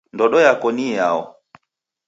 Ndodo 0.13 0.37
yako 0.47 0.67
ni 0.75 0.83
iyao? 0.89 1.21